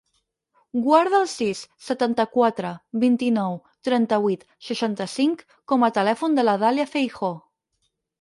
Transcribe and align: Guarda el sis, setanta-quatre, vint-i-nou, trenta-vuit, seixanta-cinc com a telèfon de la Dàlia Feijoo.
Guarda 0.85 1.17
el 1.23 1.27
sis, 1.33 1.59
setanta-quatre, 1.87 2.71
vint-i-nou, 3.03 3.57
trenta-vuit, 3.89 4.47
seixanta-cinc 4.69 5.45
com 5.73 5.87
a 5.89 5.91
telèfon 5.99 6.39
de 6.41 6.47
la 6.49 6.57
Dàlia 6.65 6.87
Feijoo. 6.95 7.37